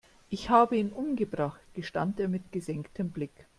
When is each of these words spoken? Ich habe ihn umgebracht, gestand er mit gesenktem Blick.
Ich 0.29 0.49
habe 0.49 0.77
ihn 0.77 0.89
umgebracht, 0.91 1.61
gestand 1.75 2.19
er 2.19 2.27
mit 2.27 2.51
gesenktem 2.51 3.11
Blick. 3.11 3.45